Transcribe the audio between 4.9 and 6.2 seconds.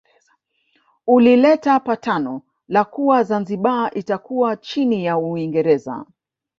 ya Uingereza